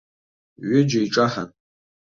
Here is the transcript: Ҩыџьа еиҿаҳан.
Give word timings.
Ҩыџьа 0.67 0.99
еиҿаҳан. 1.01 1.49